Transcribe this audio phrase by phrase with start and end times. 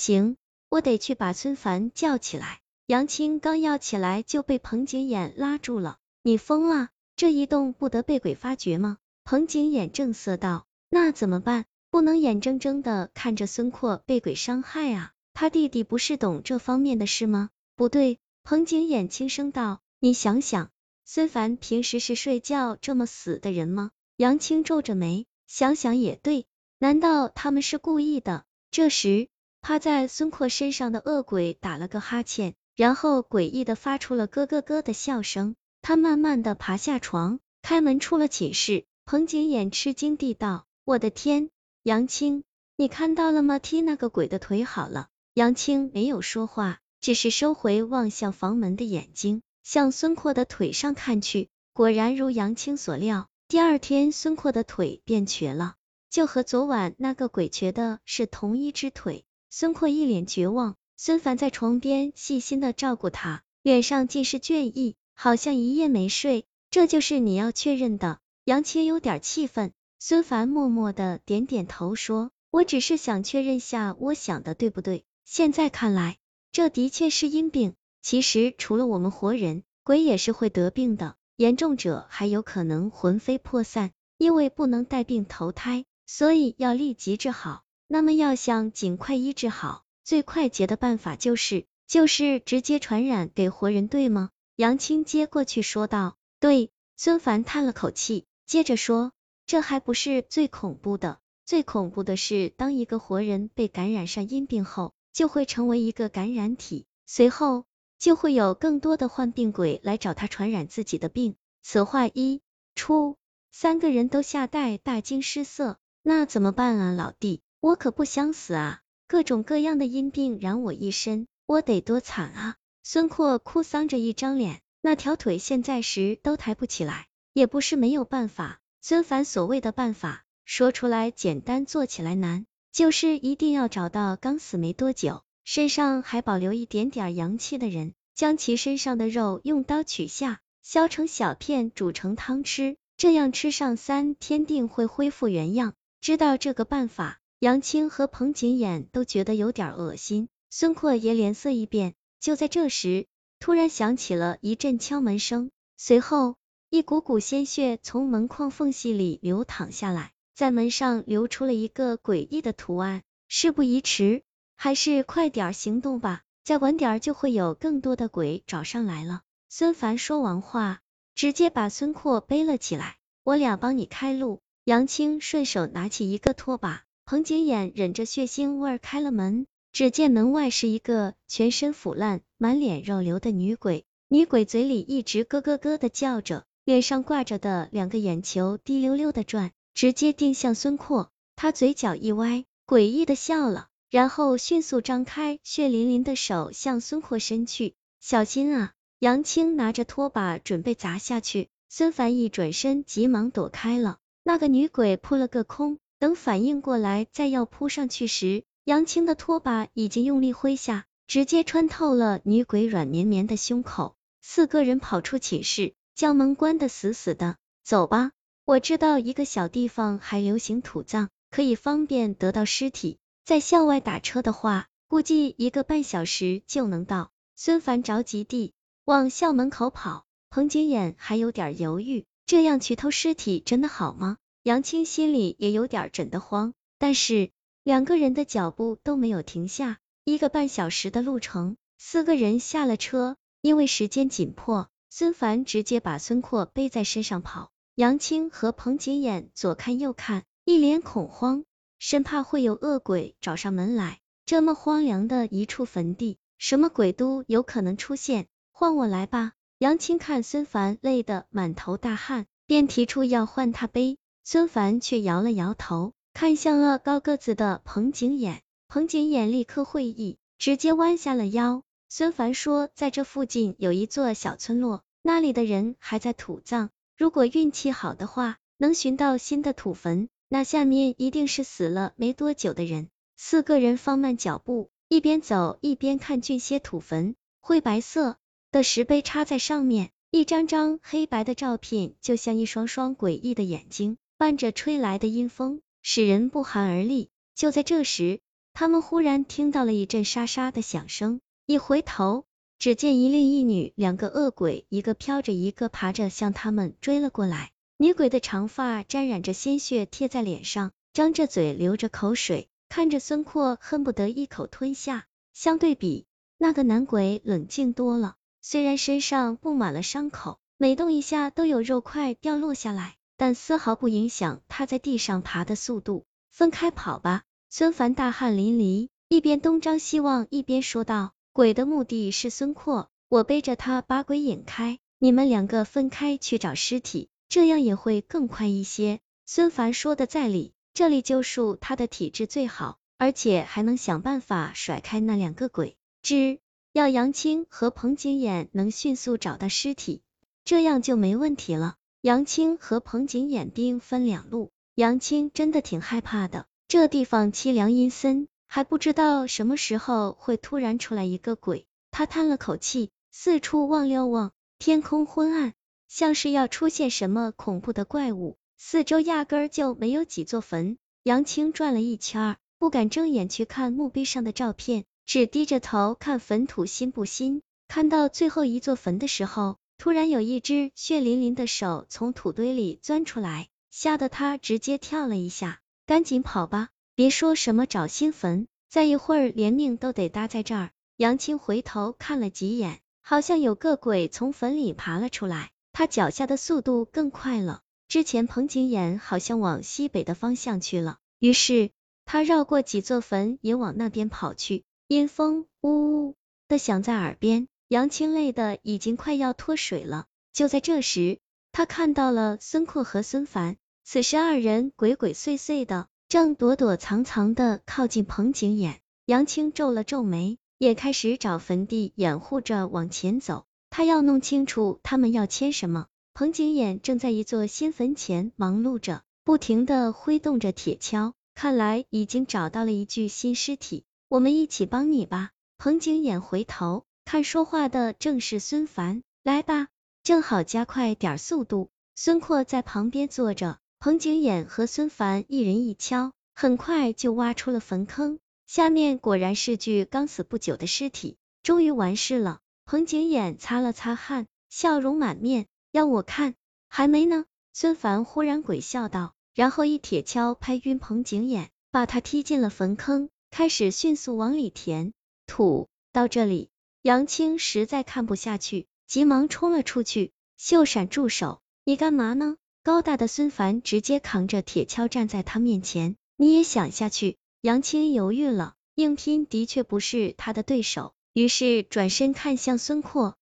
[0.00, 0.38] 行，
[0.70, 2.60] 我得去把孙凡叫起来。
[2.86, 5.98] 杨青刚要起来，就被彭景衍拉住了。
[6.22, 6.88] 你疯了？
[7.16, 8.96] 这一动不得被鬼发觉吗？
[9.24, 10.64] 彭景衍正色道。
[10.88, 11.66] 那怎么办？
[11.90, 15.12] 不能眼睁睁的看着孙阔被鬼伤害啊！
[15.34, 17.50] 他弟弟不是懂这方面的事吗？
[17.76, 19.82] 不对，彭景衍轻声道。
[19.98, 20.70] 你想想，
[21.04, 23.90] 孙凡平时是睡觉这么死的人吗？
[24.16, 26.46] 杨青皱着眉，想想也对，
[26.78, 28.46] 难道他们是故意的？
[28.70, 29.28] 这时，
[29.60, 32.54] 趴在孙阔身上的恶鬼打了个哈欠。
[32.76, 38.86] 然后诡异的发出了咯咯咯的笑声，他慢慢的爬下床，开门出了寝室。
[39.04, 41.50] 彭景衍吃惊地道：“我的天，
[41.82, 42.42] 杨青，
[42.76, 43.58] 你看到了吗？
[43.58, 51.50] 踢那个鬼的腿好了。”杨青没有说话，只是收回望向房门的眼睛，向孙阔的腿上看去。
[51.74, 55.74] 果然如杨青所料，第二天孙阔的腿便瘸了，
[56.08, 59.26] 就和昨晚那个鬼瘸的是同一只腿。
[59.50, 60.76] 孙阔一脸绝望。
[60.96, 66.44] 孙凡在床边细心的照顾他，脸上尽是倦意，好像一夜没睡。
[66.70, 68.20] 这就是你要确认的？
[68.44, 69.72] 杨青有点气愤。
[69.98, 75.04] 孙凡默默的点点头，说：“我只是想确认下我想的对不对。
[75.24, 76.18] 现在看来，
[76.52, 77.74] 这的确是阴病。
[78.02, 83.90] 其实除了我们活人，鬼也是会得病的，严重者还有可能魂飞魄散。
[84.16, 87.62] 因为不能带病投胎，所以要立即治好。
[87.92, 94.30] 那么要想尽快医治好。”最快捷的办法就是就是直接传染给活人，对吗？
[94.54, 96.16] 杨青接过去说道。
[96.38, 99.10] 对，孙凡叹了口气，接着说，
[99.44, 107.64] 这还不是最恐怖的，最恐怖的是当一个活人被感染上阴病后，就会成为一个感染体，随后
[107.98, 111.34] 就会有更多的患病鬼来找他传染自己的病。
[111.62, 112.40] 此话一
[112.74, 113.16] 出，
[113.50, 115.76] 三个人都吓呆大惊失色。
[116.02, 118.80] 那怎么办啊，老弟，我可不想死啊！
[119.06, 122.56] 各种各样的阴病染我一身，我得多惨啊！
[122.82, 128.60] 孙阔哭丧着一张脸，那条腿现在时都抬不起来，也不是没有办法。
[128.80, 145.74] 孙凡所谓的办法，说出来简单，做起来难，就是一定要找到刚死没多久，身上还保留一点点阳气的人，将其身上的肉用刀取下，削成小片，煮成汤吃，这样吃上三天定会恢复原样。
[146.00, 147.19] 知道这个办法。
[147.40, 151.94] 杨青和彭景衍都觉得有点恶心，孙阔也脸色一变。
[152.20, 153.06] 就在这时，
[153.38, 156.36] 突然响起了一阵敲门声，随后
[156.68, 163.02] 一股股鲜血从门框缝隙里流淌下来，在门上流出了一个诡异的图案。
[163.26, 164.22] 事不宜迟，
[164.54, 169.22] 还是快点行动吧，再晚点就会有更多的鬼找上来了。
[169.48, 170.80] 孙凡说完话，
[171.14, 174.42] 直接把孙阔背了起来，我俩帮你开路。
[174.64, 176.84] 杨青顺手拿起一个拖把。
[177.10, 191.10] 彭景衍忍着血腥味开了门，只见门外是一个全身腐烂、满脸肉瘤的女鬼，女鬼嘴里一直咯咯咯的叫着，脸上挂着的两个眼球滴溜溜的转，直接定向孙阔。
[191.34, 198.72] 他嘴角一歪，诡异的笑了，然后迅速张开血淋淋的手向孙阔伸去，小心啊！
[199.00, 205.80] 杨青拿着拖把准备砸下去，孙凡一转身，急忙躲开了，那个女鬼扑了个空。
[206.00, 213.96] 等反应过来，再要扑上去时，杨青的拖把已经用力挥下，直接穿透了女鬼软绵绵的胸口。
[214.22, 217.36] 四个人跑出寝室，将门关得死死的。
[217.62, 218.12] 走吧，
[218.46, 222.96] 我知道一个小地方还流行土葬，可以方便得到尸体。
[223.26, 227.10] 在校外打车的话，估计一个半小时就能到。
[227.36, 228.54] 孙凡着急地
[228.86, 234.16] 往校门口跑，彭景衍还有点犹豫，这样去偷尸体真的好吗？
[234.42, 237.30] 杨青心里也有点整得慌，但是
[237.62, 251.44] 两个人的脚步都没有停下，一个半小时的路程，四个人下了车，因为时间紧迫，孙凡直接把孙阔背在身上跑，杨青和彭景衍左看右看，一脸恐慌，
[251.78, 254.00] 生怕会有恶鬼找上门来。
[254.24, 259.32] 这么荒凉的一处坟地，什么鬼都有可能出现，换我来吧。
[259.58, 263.98] 杨青看孙凡累得满头大汗，便提出要换他背。
[264.32, 268.38] 孙凡却摇了摇头，看向了高个子的彭景衍。
[268.68, 271.64] 彭景衍立刻会意，直接弯下了腰。
[271.88, 282.88] 孙凡说，在这附近有一座小村落，那里的人还在土葬，如果运气好的话，能寻到新的土坟，那下面一定是死了没多久的人。
[283.16, 288.16] 四个人放慢脚步，一边走一边看俊些土坟，灰白色
[288.52, 293.96] 的石碑插在上面，一张张黑白的照片，就像一双双诡异的眼睛。
[294.20, 297.08] 伴着吹来的阴风，使人不寒而栗。
[297.34, 298.20] 就在这时，
[298.52, 302.26] 他们忽然听到了一阵沙沙的响声，一回头，
[302.58, 307.50] 只见一另一女两个恶鬼，一个飘着，一个爬着，向他们追了过来。
[307.78, 315.06] 女鬼的长发沾染着鲜血，贴在脸上，张着嘴，流着口水，看着孙阔，恨不得一口吞下。
[315.32, 316.04] 相对比，
[316.36, 326.06] 那个男鬼冷静多了，虽然身上布满了伤口，每动一下都有肉块掉落下来，但丝毫不影响他在地上爬的速度。
[326.30, 327.24] 分开跑吧！
[327.50, 345.76] 孙凡大汗淋漓，一边东张西望，一边说道：“鬼的目的是孙阔，我背着他把鬼引开，你们两个分开去找尸体，这样也会更快一些。”孙凡说的在理，这里就数他的体质最好，而且还能想办法甩开那两个鬼。
[346.00, 346.38] 只
[346.72, 350.00] 要杨青和彭景衍能迅速找到尸体，
[350.46, 351.76] 这样就没问题了。
[352.02, 356.46] 杨青和彭景衍兵分两路，杨青真的挺害怕的。
[356.66, 361.66] 这地方凄凉阴森，还不知道什么时候会突然出来一个鬼。
[361.90, 365.52] 他叹了口气，四处望了望，天空昏暗，
[365.88, 368.38] 像是要出现什么恐怖的怪物。
[368.56, 370.78] 四周压根儿就没有几座坟。
[371.02, 377.42] 杨青转了一圈，不敢睁眼去看墓碑上的照片，只低着头看坟土，新不新？
[377.68, 385.62] 看到最后一座坟的时候，突然有一只血淋淋的手从土堆里钻出来，吓得他直接跳了一下。
[385.86, 390.70] 赶紧跑吧，别说什么找新坟，再一会儿连命都得搭在这儿。
[390.98, 397.62] 杨青回头看了几眼，好像有个鬼从坟里爬了出来，他脚下的速度更快了。
[397.88, 401.70] 之前彭景衍好像往西北的方向去了，于是
[402.04, 404.62] 他绕过几座坟也往那边跑去。
[404.88, 406.16] 阴风呜呜
[406.48, 410.06] 的响在耳边，杨青累得已经快要脱水了。
[410.32, 411.20] 就在这时，
[411.52, 413.58] 他看到了孙阔和孙凡。
[413.84, 418.78] 此时二人鬼鬼祟祟的，正躲躲藏藏的靠近彭景衍。
[419.06, 423.44] 杨青皱了皱眉，也开始找坟地掩护着往前走。
[423.70, 425.86] 他要弄清楚他们要签什么。
[426.12, 433.84] 彭景衍正在一座新坟前忙碌着，不停的挥动着铁锹，看来已经找到了一具新尸体。
[434.08, 435.30] 我们一起帮你吧。
[435.56, 439.02] 彭景衍回头看，说话的正是孙凡。
[439.24, 439.66] 来吧，
[440.04, 441.68] 正好加快点速度。
[441.96, 443.58] 孙阔在旁边坐着。
[443.80, 451.16] 彭景衍和孙凡一人一锹，很快就挖出了坟坑，下面果然是具刚死不久的尸体。
[451.42, 455.46] 终于完事了，彭景衍擦了擦汗，笑容满面。
[455.72, 456.36] 要我看，
[456.68, 457.24] 还没呢。
[457.52, 464.92] 孙凡忽然鬼笑道，然后一铁锹拍晕彭景衍，把他踢进了坟坑，开始迅速往里填
[465.26, 465.66] 土。
[465.92, 466.50] 到这里，
[466.82, 470.12] 杨青实在看不下去，急忙冲了出去。
[470.38, 472.36] 秀闪住手，你干嘛呢？
[472.62, 477.18] 高大的孙凡直接扛着铁锹站在他面前，你也想下去？
[477.42, 483.18] 杨青犹豫了，硬拼的确不是他的对手，于是转身看向孙阔，